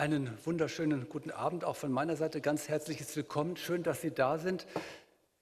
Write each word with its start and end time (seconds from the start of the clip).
Einen 0.00 0.32
wunderschönen 0.46 1.10
guten 1.10 1.30
Abend 1.30 1.62
auch 1.62 1.76
von 1.76 1.92
meiner 1.92 2.16
Seite. 2.16 2.40
Ganz 2.40 2.70
herzliches 2.70 3.14
Willkommen. 3.16 3.58
Schön, 3.58 3.82
dass 3.82 4.00
Sie 4.00 4.10
da 4.10 4.38
sind. 4.38 4.66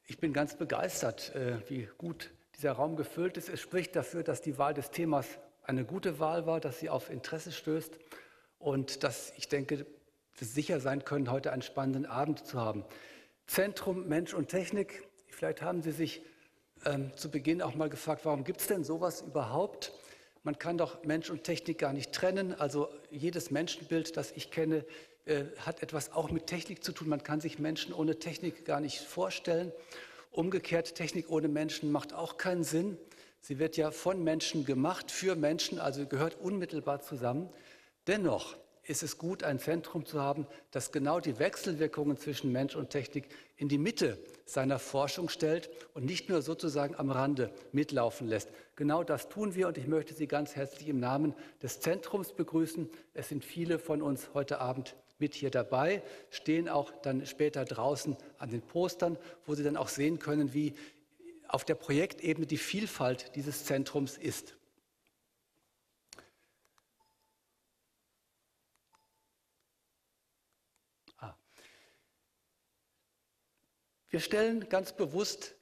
Ich 0.04 0.18
bin 0.18 0.32
ganz 0.32 0.56
begeistert, 0.56 1.32
äh, 1.36 1.58
wie 1.70 1.88
gut 1.96 2.32
dieser 2.56 2.72
Raum 2.72 2.96
gefüllt 2.96 3.36
ist. 3.36 3.48
Es 3.48 3.60
spricht 3.60 3.94
dafür, 3.94 4.24
dass 4.24 4.42
die 4.42 4.58
Wahl 4.58 4.74
des 4.74 4.90
Themas 4.90 5.28
eine 5.62 5.84
gute 5.84 6.18
Wahl 6.18 6.46
war, 6.46 6.58
dass 6.58 6.80
sie 6.80 6.90
auf 6.90 7.08
Interesse 7.08 7.52
stößt 7.52 8.00
und 8.58 9.04
dass 9.04 9.32
ich 9.36 9.46
denke, 9.46 9.86
Sie 10.34 10.44
sicher 10.44 10.80
sein 10.80 11.04
können, 11.04 11.30
heute 11.30 11.52
einen 11.52 11.62
spannenden 11.62 12.04
Abend 12.04 12.44
zu 12.44 12.60
haben. 12.60 12.84
Zentrum 13.46 14.08
Mensch 14.08 14.34
und 14.34 14.48
Technik. 14.48 15.06
Vielleicht 15.28 15.62
haben 15.62 15.82
Sie 15.82 15.92
sich 15.92 16.20
ähm, 16.84 17.12
zu 17.14 17.30
Beginn 17.30 17.62
auch 17.62 17.76
mal 17.76 17.90
gefragt, 17.90 18.24
warum 18.24 18.42
gibt 18.42 18.60
es 18.60 18.66
denn 18.66 18.82
sowas 18.82 19.20
überhaupt? 19.20 19.92
Man 20.48 20.58
kann 20.58 20.78
doch 20.78 21.04
Mensch 21.04 21.28
und 21.28 21.44
Technik 21.44 21.76
gar 21.76 21.92
nicht 21.92 22.10
trennen. 22.10 22.58
Also 22.58 22.88
jedes 23.10 23.50
Menschenbild, 23.50 24.16
das 24.16 24.32
ich 24.32 24.50
kenne, 24.50 24.86
äh, 25.26 25.44
hat 25.58 25.82
etwas 25.82 26.12
auch 26.12 26.30
mit 26.30 26.46
Technik 26.46 26.82
zu 26.82 26.92
tun. 26.92 27.10
Man 27.10 27.22
kann 27.22 27.42
sich 27.42 27.58
Menschen 27.58 27.92
ohne 27.92 28.18
Technik 28.18 28.64
gar 28.64 28.80
nicht 28.80 28.96
vorstellen. 28.96 29.72
Umgekehrt, 30.30 30.94
Technik 30.94 31.28
ohne 31.28 31.48
Menschen 31.48 31.92
macht 31.92 32.14
auch 32.14 32.38
keinen 32.38 32.64
Sinn. 32.64 32.96
Sie 33.42 33.58
wird 33.58 33.76
ja 33.76 33.90
von 33.90 34.24
Menschen 34.24 34.64
gemacht, 34.64 35.10
für 35.10 35.36
Menschen, 35.36 35.78
also 35.78 36.06
gehört 36.06 36.40
unmittelbar 36.40 37.02
zusammen. 37.02 37.50
Dennoch 38.06 38.56
ist 38.88 39.02
es 39.02 39.18
gut, 39.18 39.42
ein 39.42 39.58
Zentrum 39.58 40.06
zu 40.06 40.20
haben, 40.20 40.46
das 40.70 40.92
genau 40.92 41.20
die 41.20 41.38
Wechselwirkungen 41.38 42.16
zwischen 42.16 42.50
Mensch 42.50 42.74
und 42.74 42.90
Technik 42.90 43.28
in 43.56 43.68
die 43.68 43.78
Mitte 43.78 44.18
seiner 44.46 44.78
Forschung 44.78 45.28
stellt 45.28 45.68
und 45.94 46.06
nicht 46.06 46.28
nur 46.28 46.40
sozusagen 46.40 46.94
am 46.96 47.10
Rande 47.10 47.52
mitlaufen 47.72 48.26
lässt. 48.26 48.48
Genau 48.76 49.04
das 49.04 49.28
tun 49.28 49.54
wir 49.54 49.68
und 49.68 49.76
ich 49.76 49.86
möchte 49.86 50.14
Sie 50.14 50.26
ganz 50.26 50.56
herzlich 50.56 50.88
im 50.88 51.00
Namen 51.00 51.34
des 51.62 51.80
Zentrums 51.80 52.32
begrüßen. 52.32 52.88
Es 53.12 53.28
sind 53.28 53.44
viele 53.44 53.78
von 53.78 54.00
uns 54.00 54.30
heute 54.32 54.60
Abend 54.60 54.96
mit 55.18 55.34
hier 55.34 55.50
dabei, 55.50 56.02
stehen 56.30 56.68
auch 56.68 56.90
dann 57.02 57.26
später 57.26 57.64
draußen 57.64 58.16
an 58.38 58.50
den 58.50 58.62
Postern, 58.62 59.18
wo 59.44 59.54
Sie 59.54 59.64
dann 59.64 59.76
auch 59.76 59.88
sehen 59.88 60.18
können, 60.18 60.54
wie 60.54 60.74
auf 61.48 61.64
der 61.64 61.74
Projektebene 61.74 62.46
die 62.46 62.58
Vielfalt 62.58 63.34
dieses 63.34 63.64
Zentrums 63.64 64.16
ist. 64.16 64.54
Wir 74.10 74.20
stellen 74.20 74.68
ganz 74.70 74.92
bewusst 74.92 75.54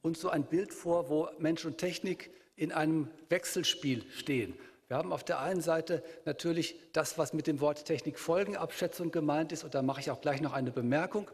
uns 0.00 0.20
so 0.20 0.28
ein 0.28 0.44
Bild 0.44 0.72
vor, 0.72 1.08
wo 1.08 1.28
Mensch 1.38 1.64
und 1.64 1.78
Technik 1.78 2.30
in 2.54 2.70
einem 2.70 3.10
Wechselspiel 3.30 4.04
stehen. 4.12 4.54
Wir 4.86 4.96
haben 4.96 5.12
auf 5.12 5.24
der 5.24 5.40
einen 5.40 5.60
Seite 5.60 6.04
natürlich 6.24 6.76
das, 6.92 7.18
was 7.18 7.32
mit 7.32 7.48
dem 7.48 7.60
Wort 7.60 7.84
Technikfolgenabschätzung 7.84 9.10
gemeint 9.10 9.50
ist, 9.50 9.64
und 9.64 9.74
da 9.74 9.82
mache 9.82 10.00
ich 10.00 10.10
auch 10.10 10.20
gleich 10.20 10.40
noch 10.40 10.52
eine 10.52 10.70
Bemerkung. 10.70 11.28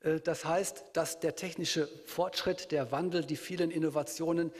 Äh, 0.00 0.20
das 0.20 0.46
heißt, 0.46 0.84
dass 0.94 1.20
der 1.20 1.36
technische 1.36 1.88
Fortschritt, 2.06 2.72
der 2.72 2.90
Wandel, 2.90 3.24
die 3.24 3.36
vielen 3.36 3.70
Innovationen 3.70 4.52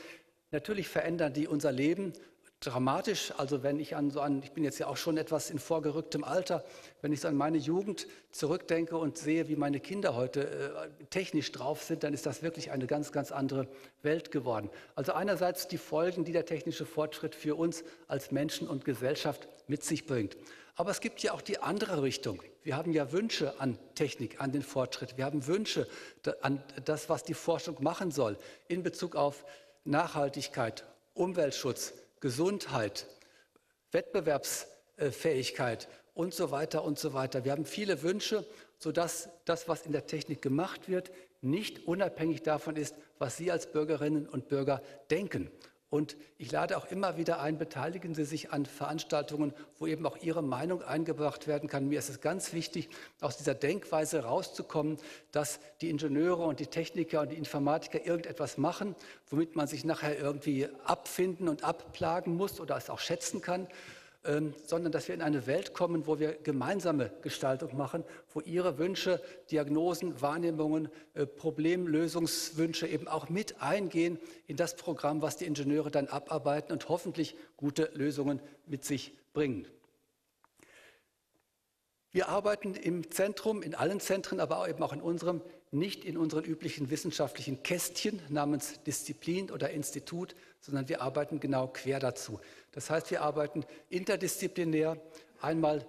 natürlich 0.51 0.87
verändern 0.87 1.33
die 1.33 1.47
unser 1.47 1.71
Leben 1.71 2.13
dramatisch. 2.59 3.33
Also 3.37 3.63
wenn 3.63 3.79
ich 3.79 3.95
an 3.95 4.09
so 4.09 4.21
an, 4.21 4.41
ich 4.43 4.51
bin 4.51 4.63
jetzt 4.63 4.79
ja 4.79 4.87
auch 4.87 4.97
schon 4.97 5.17
etwas 5.17 5.49
in 5.49 5.59
vorgerücktem 5.59 6.23
Alter, 6.23 6.63
wenn 7.01 7.13
ich 7.13 7.21
so 7.21 7.27
an 7.27 7.35
meine 7.35 7.57
Jugend 7.57 8.07
zurückdenke 8.31 8.97
und 8.97 9.17
sehe, 9.17 9.47
wie 9.47 9.55
meine 9.55 9.79
Kinder 9.79 10.15
heute 10.15 10.47
äh, 10.47 11.05
technisch 11.09 11.51
drauf 11.51 11.83
sind, 11.83 12.03
dann 12.03 12.13
ist 12.13 12.25
das 12.25 12.41
wirklich 12.41 12.71
eine 12.71 12.87
ganz, 12.87 13.11
ganz 13.11 13.31
andere 13.31 13.67
Welt 14.01 14.31
geworden. 14.31 14.69
Also 14.95 15.13
einerseits 15.13 15.67
die 15.67 15.77
Folgen, 15.77 16.25
die 16.25 16.31
der 16.31 16.45
technische 16.45 16.85
Fortschritt 16.85 17.35
für 17.35 17.55
uns 17.55 17.83
als 18.07 18.31
Menschen 18.31 18.67
und 18.67 18.85
Gesellschaft 18.85 19.47
mit 19.67 19.83
sich 19.83 20.05
bringt. 20.05 20.35
Aber 20.75 20.91
es 20.91 21.01
gibt 21.01 21.21
ja 21.23 21.33
auch 21.33 21.41
die 21.41 21.59
andere 21.59 22.03
Richtung. 22.03 22.41
Wir 22.63 22.77
haben 22.77 22.91
ja 22.93 23.11
Wünsche 23.11 23.59
an 23.59 23.79
Technik, 23.95 24.39
an 24.39 24.51
den 24.51 24.61
Fortschritt. 24.61 25.17
Wir 25.17 25.25
haben 25.25 25.47
Wünsche 25.47 25.87
an 26.41 26.61
das, 26.85 27.09
was 27.09 27.23
die 27.23 27.33
Forschung 27.33 27.77
machen 27.81 28.11
soll 28.11 28.37
in 28.67 28.83
Bezug 28.83 29.15
auf 29.15 29.43
Nachhaltigkeit, 29.85 30.85
Umweltschutz, 31.15 31.93
Gesundheit, 32.19 33.07
Wettbewerbsfähigkeit 33.91 35.87
und 36.13 36.33
so 36.33 36.51
weiter 36.51 36.83
und 36.83 36.97
so 36.97 37.13
weiter. 37.13 37.45
Wir 37.45 37.51
haben 37.51 37.65
viele 37.65 38.01
Wünsche, 38.01 38.45
sodass 38.79 39.29
das, 39.45 39.67
was 39.67 39.85
in 39.85 39.91
der 39.91 40.07
Technik 40.07 40.41
gemacht 40.41 40.89
wird, 40.89 41.11
nicht 41.41 41.87
unabhängig 41.87 42.41
davon 42.41 42.75
ist, 42.75 42.95
was 43.19 43.37
Sie 43.37 43.51
als 43.51 43.71
Bürgerinnen 43.71 44.27
und 44.27 44.47
Bürger 44.47 44.81
denken. 45.09 45.51
Und 45.89 46.17
ich 46.37 46.51
lade 46.51 46.77
auch 46.77 46.85
immer 46.91 47.15
wieder 47.15 47.39
ein, 47.39 47.57
beteiligen 47.57 48.13
Sie 48.13 48.25
sich 48.25 48.51
an 48.51 48.65
Veranstaltungen, 48.65 49.53
wo 49.79 49.87
eben 49.87 50.05
auch 50.05 50.17
Ihre 50.17 50.43
Meinung 50.43 50.81
eingebracht 50.83 51.47
werden 51.47 51.69
kann. 51.69 51.87
Mir 51.87 51.99
ist 51.99 52.09
es 52.09 52.19
ganz 52.19 52.51
wichtig, 52.51 52.89
aus 53.21 53.37
dieser 53.37 53.55
Denkweise 53.55 54.23
rauszukommen, 54.23 54.97
dass 55.31 55.61
die 55.79 55.89
Ingenieure 55.89 56.43
und 56.43 56.59
die 56.59 56.67
Techniker 56.67 57.21
und 57.21 57.31
die 57.31 57.37
Informatiker 57.37 58.05
irgendetwas 58.05 58.57
machen, 58.57 58.95
womit 59.29 59.55
man 59.55 59.67
sich 59.67 59.85
nachher 59.85 60.19
irgendwie 60.19 60.67
abfinden 60.83 61.47
und 61.47 61.63
abplagen 61.63 62.35
muss 62.35 62.59
oder 62.59 62.75
es 62.75 62.89
auch 62.89 62.99
schätzen 62.99 63.39
kann, 63.39 63.67
sondern 64.65 64.91
dass 64.91 65.07
wir 65.07 65.15
in 65.15 65.21
eine 65.21 65.47
Welt 65.47 65.73
kommen, 65.73 66.05
wo 66.05 66.19
wir 66.19 66.33
gemeinsame 66.33 67.11
Gestaltung 67.21 67.77
machen, 67.77 68.03
wo 68.33 68.41
Ihre 68.41 68.77
Wünsche, 68.77 69.21
Diagnosen, 69.51 70.21
Wahrnehmungen, 70.21 70.89
äh, 71.13 71.25
Problemlösungswünsche 71.25 72.87
eben 72.87 73.07
auch 73.07 73.29
mit 73.29 73.61
eingehen 73.61 74.19
in 74.45 74.57
das 74.57 74.75
Programm, 74.75 75.21
was 75.21 75.37
die 75.37 75.45
Ingenieure 75.45 75.91
dann 75.91 76.07
abarbeiten 76.07 76.73
und 76.73 76.89
hoffentlich 76.89 77.35
gute 77.55 77.89
Lösungen 77.93 78.41
mit 78.65 78.83
sich 78.83 79.15
bringen. 79.33 79.65
Wir 82.11 82.27
arbeiten 82.27 82.73
im 82.73 83.11
Zentrum, 83.11 83.61
in 83.61 83.75
allen 83.75 83.99
Zentren, 83.99 84.39
aber 84.39 84.67
eben 84.67 84.81
auch 84.83 84.93
in 84.93 85.01
unserem, 85.01 85.41
nicht 85.71 86.05
in 86.05 86.17
unseren 86.17 86.45
üblichen 86.45 86.89
wissenschaftlichen 86.89 87.61
Kästchen 87.63 88.21
namens 88.29 88.81
Disziplin 88.83 89.51
oder 89.51 89.69
Institut, 89.71 90.35
sondern 90.61 90.87
wir 90.89 91.01
arbeiten 91.01 91.39
genau 91.39 91.67
quer 91.67 91.99
dazu. 91.99 92.39
Das 92.71 92.89
heißt, 92.89 93.11
wir 93.11 93.21
arbeiten 93.21 93.65
interdisziplinär, 93.89 95.01
einmal 95.41 95.85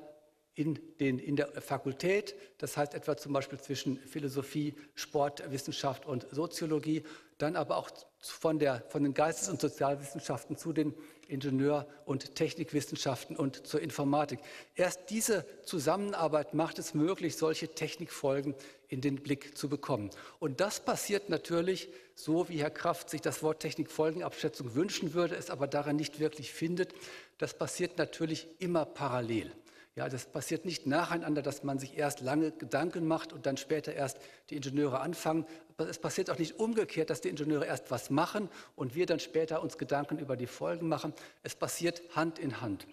in, 0.55 0.79
den, 0.99 1.19
in 1.21 1.37
der 1.37 1.49
Fakultät, 1.63 2.35
das 2.59 2.77
heißt 2.77 2.95
etwa 2.95 3.17
zum 3.17 3.33
Beispiel 3.33 3.61
zwischen 3.61 3.99
Philosophie, 3.99 4.75
Sportwissenschaft 4.97 6.05
und 6.05 6.27
Soziologie, 6.33 7.05
dann 7.39 7.57
aber 7.57 7.77
auch 7.77 7.91
von, 8.21 8.59
der, 8.59 8.83
von 8.89 9.03
den 9.03 9.15
Geistes- 9.15 9.49
und 9.49 9.61
Sozialwissenschaften 9.61 10.57
zu 10.57 10.73
den 10.73 10.95
Ingenieur- 11.29 11.87
und 12.05 12.35
Technikwissenschaften 12.35 13.37
und 13.37 13.67
zur 13.67 13.81
Informatik. 13.81 14.41
Erst 14.75 15.11
diese 15.11 15.45
Zusammenarbeit 15.63 16.55
macht 16.55 16.79
es 16.79 16.95
möglich, 16.95 17.37
solche 17.37 17.69
Technikfolgen 17.69 18.55
in 18.89 19.03
den 19.03 19.17
Blick 19.17 19.57
zu 19.57 19.69
bekommen. 19.69 20.11
Und 20.41 20.61
das 20.61 20.81
passiert 20.81 21.29
natürlich 21.29 21.89
so, 22.15 22.49
wie 22.49 22.61
Herr 22.61 22.71
Kraft 22.71 23.11
sich 23.11 23.21
das 23.21 23.43
Wort 23.43 23.61
Technikfolgenabschätzung 23.61 24.75
wünschen 24.75 25.13
würde, 25.13 25.37
es 25.37 25.51
aber 25.51 25.67
daran 25.67 25.97
nicht 25.97 26.19
wirklich 26.19 26.53
findet. 26.53 26.95
Das 27.37 27.55
passiert 27.55 27.99
natürlich 27.99 28.49
immer 28.59 28.87
parallel. 28.87 29.53
Ja, 29.99 30.09
das 30.09 30.27
passiert 30.27 30.65
nicht 30.65 30.87
nacheinander, 30.87 31.43
dass 31.43 31.65
man 31.65 31.81
sich 31.81 31.99
erst 31.99 32.21
lange 32.21 32.53
Gedanken 32.53 33.05
macht 33.05 33.33
und 33.33 33.47
dann 33.47 33.57
später 33.57 33.93
erst 33.93 34.21
die 34.49 34.55
Ingenieure 34.55 35.01
anfangen. 35.01 35.45
Es 35.77 35.99
passiert 35.99 36.31
auch 36.31 36.39
nicht 36.39 36.61
umgekehrt, 36.61 37.11
dass 37.11 37.21
die 37.21 37.29
Ingenieure 37.29 37.67
erst 37.67 37.91
was 37.91 38.09
machen 38.09 38.49
und 38.77 38.95
wir 38.95 39.07
dann 39.07 39.19
später 39.19 39.61
uns 39.61 39.77
Gedanken 39.77 40.21
über 40.21 40.37
die 40.37 40.47
Folgen 40.47 40.87
machen. 40.87 41.15
Es 41.43 41.57
passiert 41.57 42.01
Hand 42.15 42.39
in 42.39 42.61
Hand. 42.61 42.87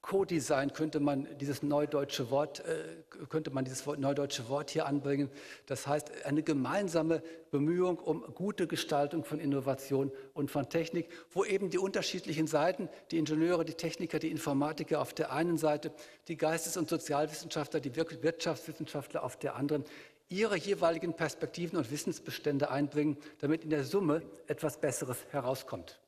Co-Design 0.00 0.72
könnte 0.72 1.00
man 1.00 1.26
dieses 1.38 1.62
neudeutsche 1.62 2.30
Wort, 2.30 2.60
äh, 2.60 2.84
könnte 3.28 3.50
man 3.50 3.64
dieses 3.64 3.84
neudeutsche 3.84 4.48
Wort 4.48 4.70
hier 4.70 4.86
anbringen. 4.86 5.28
Das 5.66 5.86
heißt, 5.86 6.24
eine 6.24 6.42
gemeinsame 6.42 7.22
Bemühung 7.50 7.98
um 7.98 8.22
gute 8.34 8.66
Gestaltung 8.66 9.24
von 9.24 9.40
Innovation 9.40 10.12
und 10.34 10.50
von 10.50 10.68
Technik, 10.68 11.08
wo 11.30 11.44
eben 11.44 11.68
die 11.70 11.78
unterschiedlichen 11.78 12.46
Seiten, 12.46 12.88
die 13.10 13.18
Ingenieure, 13.18 13.64
die 13.64 13.74
Techniker, 13.74 14.18
die 14.18 14.30
Informatiker 14.30 15.00
auf 15.00 15.12
der 15.14 15.32
einen 15.32 15.58
Seite, 15.58 15.92
die 16.28 16.36
Geistes- 16.36 16.76
und 16.76 16.88
Sozialwissenschaftler, 16.88 17.80
die 17.80 17.94
Wirtschaftswissenschaftler 17.96 19.24
auf 19.24 19.36
der 19.36 19.56
anderen, 19.56 19.84
ihre 20.28 20.56
jeweiligen 20.56 21.14
Perspektiven 21.14 21.78
und 21.78 21.90
Wissensbestände 21.90 22.70
einbringen, 22.70 23.16
damit 23.40 23.64
in 23.64 23.70
der 23.70 23.84
Summe 23.84 24.22
etwas 24.46 24.78
Besseres 24.78 25.18
herauskommt. 25.30 25.98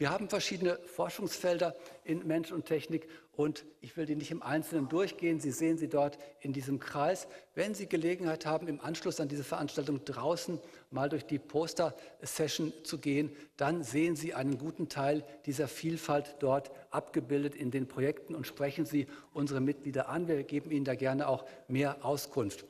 Wir 0.00 0.08
haben 0.08 0.30
verschiedene 0.30 0.78
Forschungsfelder 0.86 1.76
in 2.04 2.26
Mensch 2.26 2.52
und 2.52 2.64
Technik 2.64 3.06
und 3.32 3.66
ich 3.82 3.98
will 3.98 4.06
die 4.06 4.16
nicht 4.16 4.30
im 4.30 4.42
Einzelnen 4.42 4.88
durchgehen. 4.88 5.40
Sie 5.40 5.50
sehen 5.50 5.76
sie 5.76 5.90
dort 5.90 6.16
in 6.40 6.54
diesem 6.54 6.78
Kreis. 6.78 7.28
Wenn 7.54 7.74
Sie 7.74 7.86
Gelegenheit 7.86 8.46
haben, 8.46 8.66
im 8.66 8.80
Anschluss 8.80 9.20
an 9.20 9.28
diese 9.28 9.44
Veranstaltung 9.44 10.02
draußen 10.06 10.58
mal 10.90 11.10
durch 11.10 11.26
die 11.26 11.38
Poster-Session 11.38 12.72
zu 12.82 12.96
gehen, 12.96 13.36
dann 13.58 13.82
sehen 13.82 14.16
Sie 14.16 14.32
einen 14.32 14.56
guten 14.56 14.88
Teil 14.88 15.22
dieser 15.44 15.68
Vielfalt 15.68 16.36
dort 16.38 16.70
abgebildet 16.90 17.54
in 17.54 17.70
den 17.70 17.86
Projekten 17.86 18.34
und 18.34 18.46
sprechen 18.46 18.86
Sie 18.86 19.06
unsere 19.34 19.60
Mitglieder 19.60 20.08
an. 20.08 20.28
Wir 20.28 20.42
geben 20.44 20.70
Ihnen 20.70 20.86
da 20.86 20.94
gerne 20.94 21.28
auch 21.28 21.44
mehr 21.68 22.06
Auskunft. 22.06 22.64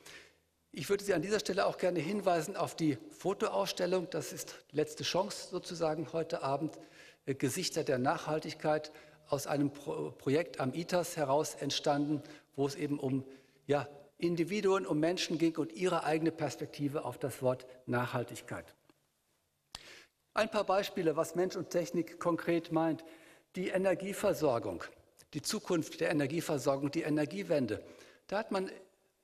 Ich 0.73 0.89
würde 0.89 1.03
Sie 1.03 1.13
an 1.13 1.21
dieser 1.21 1.39
Stelle 1.39 1.65
auch 1.65 1.77
gerne 1.77 1.99
hinweisen 1.99 2.57
auf 2.57 2.75
die 2.75 2.97
Fotoausstellung. 3.09 4.09
Das 4.09 4.33
ist 4.33 4.55
letzte 4.71 5.05
Chance 5.05 5.47
sozusagen 5.49 6.11
heute 6.11 6.43
Abend. 6.43 6.77
Gesichter 7.25 7.83
der 7.83 7.97
Nachhaltigkeit 7.97 8.91
aus 9.27 9.47
einem 9.47 9.71
Pro 9.71 10.11
Projekt 10.11 10.59
am 10.59 10.73
ITAS 10.73 11.15
heraus 11.17 11.55
entstanden, 11.55 12.21
wo 12.55 12.67
es 12.67 12.75
eben 12.75 12.99
um 12.99 13.25
ja, 13.67 13.87
Individuen, 14.17 14.85
um 14.85 14.99
Menschen 14.99 15.37
ging 15.37 15.55
und 15.57 15.71
ihre 15.73 16.03
eigene 16.03 16.31
Perspektive 16.31 17.05
auf 17.05 17.17
das 17.17 17.41
Wort 17.41 17.65
Nachhaltigkeit. 17.85 18.75
Ein 20.33 20.49
paar 20.49 20.63
Beispiele, 20.63 21.15
was 21.15 21.35
Mensch 21.35 21.55
und 21.55 21.69
Technik 21.69 22.19
konkret 22.19 22.71
meint. 22.71 23.03
Die 23.55 23.67
Energieversorgung, 23.67 24.83
die 25.33 25.41
Zukunft 25.41 25.99
der 25.99 26.09
Energieversorgung, 26.09 26.89
die 26.89 27.01
Energiewende. 27.01 27.83
Da 28.27 28.37
hat 28.37 28.51
man 28.51 28.71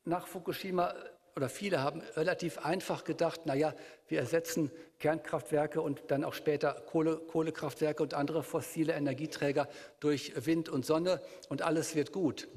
nach 0.03 0.27
Fukushima 0.27 0.93
oder 1.37 1.49
viele 1.49 1.83
haben 1.83 2.01
relativ 2.15 2.57
einfach 2.57 3.03
gedacht, 3.03 3.45
naja, 3.45 3.75
wir 4.07 4.19
ersetzen 4.19 4.71
Kernkraftwerke 4.97 5.81
und 5.81 6.01
dann 6.07 6.23
auch 6.23 6.33
später 6.33 6.73
Kohle, 6.87 7.17
Kohlekraftwerke 7.17 8.01
und 8.01 8.15
andere 8.15 8.41
fossile 8.41 8.93
Energieträger 8.93 9.69
durch 9.99 10.33
Wind 10.47 10.67
und 10.67 10.83
Sonne 10.83 11.21
und 11.47 11.61
alles 11.61 11.93
wird 11.95 12.11
gut. 12.11 12.47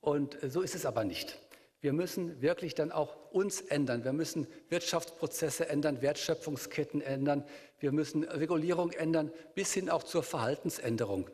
Und 0.00 0.38
so 0.42 0.62
ist 0.62 0.74
es 0.74 0.86
aber 0.86 1.04
nicht. 1.04 1.38
Wir 1.82 1.92
müssen 1.92 2.40
wirklich 2.40 2.74
dann 2.74 2.92
auch 2.92 3.14
uns 3.30 3.60
ändern. 3.60 4.04
Wir 4.04 4.14
müssen 4.14 4.46
Wirtschaftsprozesse 4.70 5.68
ändern, 5.68 6.00
Wertschöpfungsketten 6.00 7.02
ändern. 7.02 7.44
Wir 7.78 7.92
müssen 7.92 8.24
Regulierung 8.24 8.92
ändern, 8.92 9.30
bis 9.54 9.74
hin 9.74 9.90
auch 9.90 10.02
zur 10.02 10.22
Verhaltensänderung. 10.22 11.28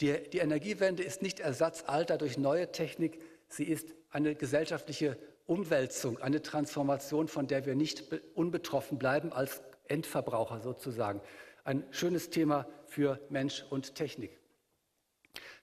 Die, 0.00 0.12
die 0.30 0.38
Energiewende 0.38 1.04
ist 1.04 1.22
nicht 1.22 1.40
Ersatz 1.40 1.84
alter 1.86 2.18
durch 2.18 2.36
neue 2.36 2.70
Technik. 2.70 3.18
Sie 3.48 3.64
ist 3.64 3.88
eine 4.10 4.34
gesellschaftliche 4.34 5.16
Umwälzung, 5.46 6.18
eine 6.20 6.42
Transformation, 6.42 7.28
von 7.28 7.46
der 7.46 7.66
wir 7.66 7.74
nicht 7.74 8.04
unbetroffen 8.34 8.98
bleiben 8.98 9.32
als 9.32 9.62
Endverbraucher 9.86 10.60
sozusagen. 10.60 11.20
Ein 11.64 11.84
schönes 11.90 12.30
Thema 12.30 12.66
für 12.86 13.20
Mensch 13.28 13.64
und 13.70 13.94
Technik. 13.94 14.38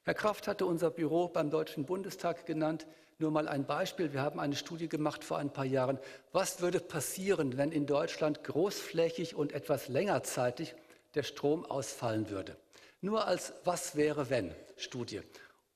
Herr 0.04 0.14
Kraft 0.14 0.48
hatte 0.48 0.66
unser 0.66 0.90
Büro 0.90 1.28
beim 1.28 1.50
Deutschen 1.50 1.86
Bundestag 1.86 2.46
genannt. 2.46 2.88
Nur 3.20 3.30
mal 3.30 3.48
ein 3.48 3.66
Beispiel. 3.66 4.14
Wir 4.14 4.22
haben 4.22 4.40
eine 4.40 4.56
Studie 4.56 4.90
gemacht 4.90 5.24
vor 5.24 5.38
ein 5.38 5.54
paar 5.54 5.66
Jahren. 5.66 6.00
Was 6.32 6.62
würde 6.62 6.80
passieren, 6.80 7.58
wenn 7.58 7.72
in 7.72 7.86
Deutschland 7.86 8.44
großflächig 8.44 9.36
und 9.36 9.52
etwas 9.52 9.90
längerzeitig 9.90 10.74
der 11.14 11.22
Strom 11.22 11.66
ausfallen 11.66 12.32
würde? 12.32 12.58
Nur 13.00 13.28
als 13.28 13.54
Was 13.64 13.96
wäre 13.96 14.32
wenn 14.32 14.56
Studie. 14.76 15.22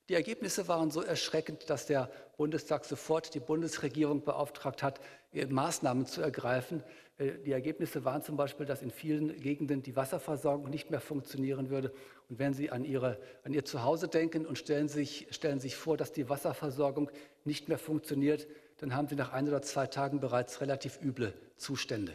Die 0.07 0.13
Ergebnisse 0.13 0.67
waren 0.67 0.91
so 0.91 1.01
erschreckend, 1.01 1.67
dass 1.67 1.87
der 1.87 2.11
Bundestag 2.37 2.85
sofort 2.85 3.33
die 3.33 3.39
Bundesregierung 3.39 4.23
beauftragt 4.23 4.83
hat, 4.83 4.99
äh, 5.33 5.47
Maßnahmen 5.47 6.05
zu 6.05 6.21
ergreifen. 6.21 6.83
Äh, 7.17 7.39
die 7.39 7.51
Ergebnisse 7.51 8.05
waren 8.05 8.21
zum 8.21 8.37
Beispiel, 8.37 8.67
dass 8.67 8.83
in 8.83 8.91
vielen 8.91 9.35
Gegenden 9.39 9.81
die 9.81 9.95
Wasserversorgung 9.95 10.69
nicht 10.69 10.91
mehr 10.91 11.01
funktionieren 11.01 11.71
würde. 11.71 11.91
Und 12.29 12.37
wenn 12.37 12.53
Sie 12.53 12.69
an, 12.69 12.85
Ihre, 12.85 13.17
an 13.43 13.53
Ihr 13.53 13.65
Zuhause 13.65 14.07
denken 14.07 14.45
und 14.45 14.59
stellen 14.59 14.89
sich, 14.89 15.27
stellen 15.31 15.59
sich 15.59 15.75
vor, 15.75 15.97
dass 15.97 16.11
die 16.11 16.29
Wasserversorgung 16.29 17.09
nicht 17.43 17.67
mehr 17.67 17.79
funktioniert, 17.79 18.47
dann 18.77 18.95
haben 18.95 19.07
Sie 19.07 19.15
nach 19.15 19.31
ein 19.31 19.47
oder 19.47 19.63
zwei 19.63 19.87
Tagen 19.87 20.19
bereits 20.19 20.61
relativ 20.61 21.01
üble 21.01 21.33
Zustände. 21.57 22.13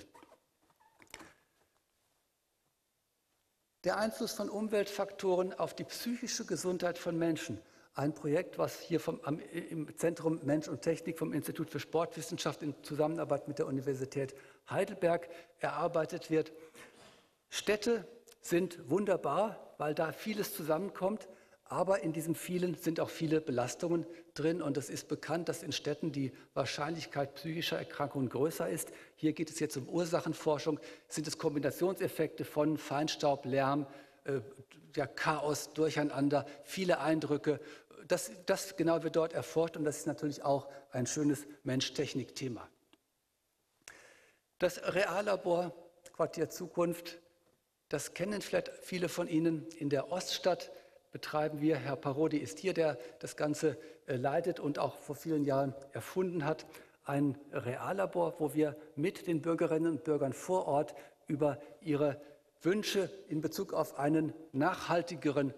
Der 3.83 3.99
Einfluss 3.99 4.33
von 4.33 4.49
Umweltfaktoren 4.49 5.55
auf 5.55 5.75
die 5.75 5.85
psychische 5.85 6.45
Gesundheit 6.45 6.97
von 6.97 7.19
Menschen 7.19 7.59
ein 7.95 8.15
Projekt, 8.15 8.59
was 8.59 8.81
hier 8.81 9.01
vom, 9.01 9.21
am, 9.25 9.41
im 9.71 9.97
Zentrum 9.97 10.41
Mensch 10.45 10.69
und 10.69 10.83
Technik 10.83 11.19
vom 11.19 11.33
Institut 11.33 11.71
für 11.71 11.81
Sportwissenschaft 11.81 12.63
in 12.63 12.75
Zusammenarbeit 12.83 13.49
mit 13.49 13.59
der 13.59 13.67
Universität 13.67 14.35
Heidelberg 14.69 15.29
erarbeitet 15.59 16.31
wird. 16.31 16.53
Städte 17.49 18.07
sind 18.41 18.79
wunderbar, 18.89 19.75
weil 19.79 19.95
da 19.95 20.13
vieles 20.13 20.55
zusammenkommt, 20.55 21.29
aber 21.65 22.03
in 22.03 22.13
diesem 22.13 22.35
vielen 22.35 22.75
sind 22.75 22.99
auch 22.99 23.11
viele 23.11 23.41
Belastungen 23.41 24.07
drin 24.35 24.61
und 24.61 24.77
es 24.77 24.91
ist 24.91 25.09
bekannt, 25.09 25.49
dass 25.49 25.63
in 25.63 25.73
Städten 25.73 26.11
die 26.11 26.33
Wahrscheinlichkeit 26.55 27.35
psychischer 27.35 27.79
Erkrankungen 27.79 28.29
größer 28.29 28.69
ist. 28.69 28.91
Hier 29.15 29.33
geht 29.33 29.51
es 29.51 29.61
jetzt 29.61 29.77
um 29.77 29.89
Ursachenforschung. 29.89 30.81
Sind 31.09 31.29
es 31.29 31.39
Kombinationseffekte 31.39 32.45
von 32.45 32.77
Feinstaub, 32.77 33.45
Lärm, 33.45 33.87
äh, 34.25 34.41
ja, 34.97 35.07
Chaos, 35.07 35.73
Durcheinander, 35.73 36.45
viele 36.65 36.99
Eindrücke. 36.99 37.61
Das, 38.11 38.33
das 38.45 38.77
genau 38.77 39.05
wird 39.05 39.15
dort 39.15 39.35
erforscht 39.35 39.77
und 39.77 39.85
das 39.85 39.99
ist 39.99 40.09
natürlich 40.09 40.43
auch 40.43 40.67
ein 40.91 41.07
schönes 41.07 41.47
Mensch-Technik-Thema. 41.62 42.69
Das 44.59 44.83
Reallabor 44.83 45.73
Quartier 46.12 46.51
Zukunft, 46.51 47.21
das 47.89 48.12
kennen 48.12 48.43
vielleicht 48.43 48.69
viele 48.83 49.09
von 49.09 49.29
Ihnen. 49.29 49.65
In 49.79 49.91
der 49.91 50.11
Oststadt 50.11 50.73
betreiben 51.12 51.61
wir, 51.61 51.77
Herr 51.77 51.95
Parodi 51.95 52.39
ist 52.39 52.59
hier, 52.59 52.75
der 52.75 52.99
das 53.21 53.37
Ganze 53.37 53.79
äh, 54.07 54.17
leitet 54.17 54.59
und 54.59 54.81
auch 54.81 54.99
vor 54.99 55.15
vielen 55.15 55.45
Jahren 55.45 55.73
erfunden 55.93 56.45
hat, 56.45 56.67
ein 57.05 57.39
Reallabor, 57.53 58.35
wo 58.41 58.55
wir 58.55 58.75
mit 58.97 59.29
den 59.29 59.41
Bürgerinnen 59.41 59.93
und 59.93 60.05
Bürgern 60.05 60.33
vor 60.33 60.67
Ort 60.67 60.97
über 61.29 61.63
ihre 61.81 62.21
Wünsche 62.61 63.09
in 63.29 63.41
Bezug 63.41 63.73
auf 63.73 64.01
einen 64.01 64.35
nachhaltigeren, 64.51 65.55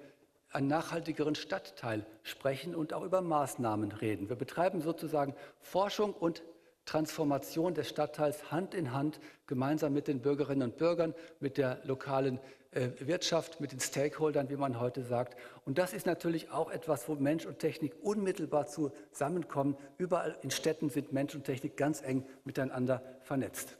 einen 0.53 0.69
nachhaltigeren 0.69 1.35
Stadtteil 1.35 2.05
sprechen 2.23 2.75
und 2.75 2.93
auch 2.93 3.05
über 3.05 3.21
Maßnahmen 3.21 3.93
reden. 3.93 4.29
Wir 4.29 4.37
betreiben 4.37 4.81
sozusagen 4.81 5.35
Forschung 5.61 6.13
und 6.13 6.43
Transformation 6.85 7.75
des 7.75 7.89
Stadtteils 7.89 8.51
Hand 8.51 8.75
in 8.75 8.93
Hand 8.93 9.21
gemeinsam 9.47 9.93
mit 9.93 10.09
den 10.09 10.21
Bürgerinnen 10.21 10.71
und 10.71 10.79
Bürgern, 10.79 11.15
mit 11.39 11.57
der 11.57 11.81
lokalen 11.85 12.41
äh, 12.73 12.89
Wirtschaft, 12.99 13.61
mit 13.61 13.73
den 13.73 13.81
Stakeholdern, 13.81 14.51
wie 14.51 14.57
man 14.57 14.81
heute 14.81 15.05
sagt. 15.05 15.39
Und 15.65 15.79
das 15.79 15.93
ist 15.93 16.07
natürlich 16.07 16.51
auch 16.51 16.71
etwas, 16.71 17.09
wo 17.09 17.15
Mensch 17.15 17.47
und 17.47 17.61
Technik 17.61 17.95
unmittelbar 18.03 18.67
zusammenkommen. 18.67 19.77
Überall 19.97 20.37
in 20.43 20.51
Städten 20.51 20.91
sind 20.91 21.13
Mensch 21.13 21.35
und 21.35 21.45
Technik 21.45 21.77
ganz 21.77 22.03
eng 22.03 22.27
miteinander 22.45 23.03
vernetzt. 23.21 23.77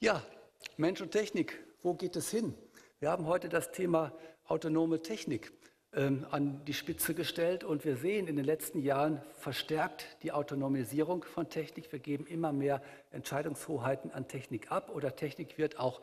Ja, 0.00 0.22
Mensch 0.76 1.00
und 1.00 1.12
Technik, 1.12 1.64
wo 1.82 1.94
geht 1.94 2.16
es 2.16 2.30
hin? 2.30 2.54
Wir 2.98 3.10
haben 3.10 3.26
heute 3.26 3.48
das 3.48 3.70
Thema 3.70 4.12
autonome 4.46 5.02
Technik 5.02 5.52
ähm, 5.92 6.26
an 6.30 6.64
die 6.64 6.74
Spitze 6.74 7.14
gestellt 7.14 7.64
und 7.64 7.84
wir 7.84 7.96
sehen 7.96 8.26
in 8.26 8.36
den 8.36 8.44
letzten 8.44 8.80
Jahren 8.80 9.22
verstärkt 9.38 10.06
die 10.22 10.32
Autonomisierung 10.32 11.24
von 11.24 11.48
Technik. 11.48 11.92
Wir 11.92 12.00
geben 12.00 12.26
immer 12.26 12.52
mehr 12.52 12.82
Entscheidungshoheiten 13.10 14.10
an 14.10 14.28
Technik 14.28 14.72
ab 14.72 14.90
oder 14.94 15.14
Technik 15.14 15.56
wird 15.56 15.78
auch 15.78 16.00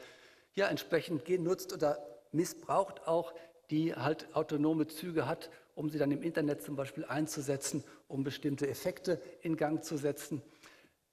ja, 0.53 0.67
entsprechend 0.67 1.25
genutzt 1.25 1.73
oder 1.73 1.99
missbraucht 2.31 3.07
auch, 3.07 3.33
die 3.69 3.93
halt 3.95 4.27
autonome 4.33 4.87
Züge 4.87 5.27
hat, 5.27 5.49
um 5.75 5.89
sie 5.89 5.97
dann 5.97 6.11
im 6.11 6.23
Internet 6.23 6.61
zum 6.61 6.75
Beispiel 6.75 7.05
einzusetzen, 7.05 7.83
um 8.07 8.23
bestimmte 8.23 8.67
Effekte 8.67 9.21
in 9.41 9.55
Gang 9.55 9.83
zu 9.83 9.97
setzen. 9.97 10.41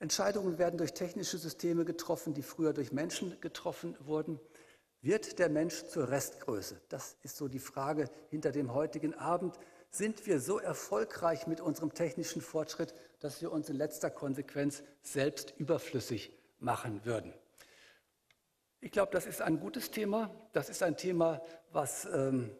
Entscheidungen 0.01 0.59
werden 0.59 0.79
durch 0.79 0.95
technische 0.95 1.39
Systeme 1.39 1.85
getroffen, 1.85 2.35
die 2.35 2.43
früher 2.43 2.73
durch 2.73 2.93
Menschen 2.93 3.41
getroffen 3.41 3.97
wurden. 4.01 4.39
Wird 5.01 5.39
der 5.39 5.49
Mensch 5.49 5.85
zur 5.85 6.09
Restgröße? 6.09 6.81
Das 6.89 7.17
ist 7.23 7.37
so 7.37 7.49
die 7.49 7.61
Frage 7.61 8.11
hinter 8.31 8.51
dem 8.51 8.75
heutigen 8.75 9.15
Abend. 9.15 9.59
Sind 9.91 10.27
wir 10.27 10.41
so 10.41 10.59
erfolgreich 10.59 11.47
mit 11.47 11.61
unserem 11.61 11.95
technischen 11.95 12.43
Fortschritt, 12.43 12.95
dass 13.21 13.41
wir 13.41 13.53
uns 13.53 13.69
in 13.69 13.77
letzter 13.77 14.11
Konsequenz 14.11 14.83
selbst 15.03 15.55
überflüssig 15.57 16.33
machen 16.59 17.05
würden? 17.05 17.33
Ich 18.81 18.91
glaube, 18.91 19.13
das 19.13 19.27
ist 19.27 19.41
ein 19.41 19.61
gutes 19.61 19.91
Thema. 19.91 20.35
Das 20.53 20.69
ist 20.69 20.83
ein 20.83 20.97
Thema, 20.97 21.43
was 21.71 22.07
ähm, 22.13 22.51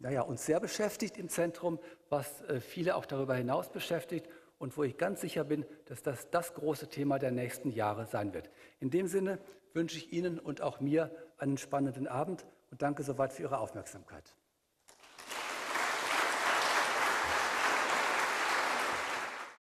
naja, 0.00 0.22
uns 0.22 0.44
sehr 0.44 0.60
beschäftigt 0.60 1.18
im 1.18 1.28
Zentrum, 1.28 1.78
was 2.08 2.42
äh, 2.42 2.60
viele 2.60 2.96
auch 2.96 3.06
darüber 3.06 3.34
hinaus 3.34 3.70
beschäftigt 3.70 4.28
und 4.58 4.76
wo 4.76 4.82
ich 4.82 4.96
ganz 4.96 5.20
sicher 5.20 5.44
bin, 5.44 5.64
dass 5.86 6.02
das 6.02 6.30
das 6.30 6.54
große 6.54 6.88
Thema 6.88 7.18
der 7.18 7.30
nächsten 7.30 7.70
Jahre 7.70 8.06
sein 8.06 8.34
wird. 8.34 8.50
In 8.80 8.90
dem 8.90 9.06
Sinne 9.06 9.38
wünsche 9.72 9.96
ich 9.98 10.12
Ihnen 10.12 10.38
und 10.38 10.60
auch 10.60 10.80
mir 10.80 11.10
einen 11.44 11.58
spannenden 11.58 12.08
Abend 12.08 12.44
und 12.70 12.82
danke 12.82 13.02
soweit 13.02 13.32
für 13.32 13.42
Ihre 13.42 13.58
Aufmerksamkeit. 13.58 14.34